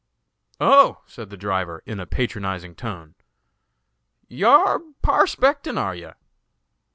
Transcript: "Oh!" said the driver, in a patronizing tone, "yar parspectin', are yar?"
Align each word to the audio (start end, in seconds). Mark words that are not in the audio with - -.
"Oh!" 0.59 1.01
said 1.05 1.29
the 1.29 1.37
driver, 1.37 1.83
in 1.85 1.99
a 1.99 2.07
patronizing 2.07 2.73
tone, 2.73 3.13
"yar 4.27 4.79
parspectin', 5.03 5.77
are 5.77 5.93
yar?" 5.93 6.15